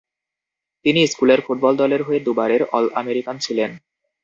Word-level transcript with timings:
তিনি 0.85 1.01
স্কুলের 1.07 1.39
ফুটবল 1.41 1.73
দলের 1.77 2.01
হয়ে 2.03 2.19
দুবারের 2.19 2.61
অল-আমেরিকান 2.71 3.35
ছিলেন। 3.39 3.71